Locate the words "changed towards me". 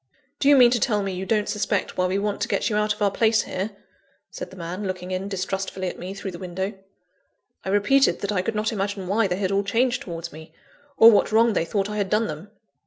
9.63-10.53